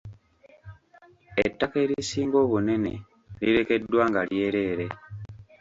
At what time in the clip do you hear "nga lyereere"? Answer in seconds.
4.09-4.85